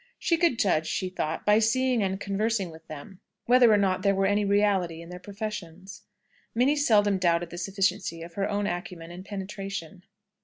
She 0.17 0.35
could 0.35 0.57
judge, 0.57 0.87
she 0.87 1.09
thought, 1.09 1.45
by 1.45 1.59
seeing 1.59 2.01
and 2.01 2.19
conversing 2.19 2.71
with 2.71 2.87
them, 2.87 3.19
whether 3.45 3.71
or 3.71 3.77
not 3.77 4.01
there 4.01 4.15
were 4.15 4.25
any 4.25 4.43
reality 4.43 4.99
in 4.99 5.09
their 5.09 5.19
professions. 5.19 6.05
Minnie 6.55 6.75
seldom 6.75 7.19
doubted 7.19 7.51
the 7.51 7.59
sufficiency 7.59 8.23
of 8.23 8.33
her 8.33 8.49
own 8.49 8.65
acumen 8.65 9.11
and 9.11 9.23
penetration. 9.23 10.01